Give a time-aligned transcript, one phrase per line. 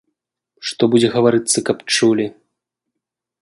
[0.69, 2.27] Што будзе гаварыцца, каб чулі.